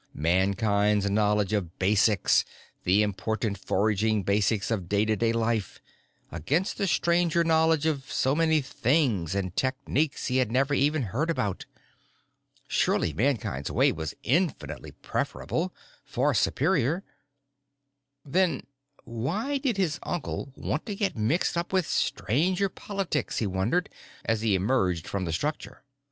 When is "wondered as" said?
23.45-24.41